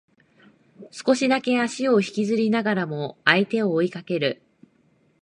[0.89, 4.41] 少しだけ足を引きずりながらも相手を追いかける